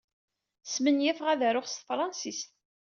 [0.65, 2.49] Smenyafeɣ ad aruɣ s tefṛensist.